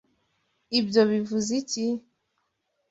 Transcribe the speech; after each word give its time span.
Ibyo 0.79 1.01
bivuze 1.11 1.51
iki? 1.61 1.85